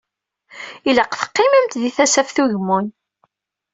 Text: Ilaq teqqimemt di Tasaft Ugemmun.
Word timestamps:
Ilaq 0.89 1.11
teqqimemt 1.15 1.73
di 1.81 1.89
Tasaft 1.97 2.37
Ugemmun. 2.43 2.85